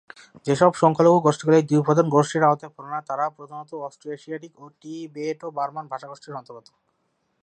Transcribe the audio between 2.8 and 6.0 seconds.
না তারা প্রধানত অস্ট্রো-এশিয়াটিক ও টিবেটো-বার্মান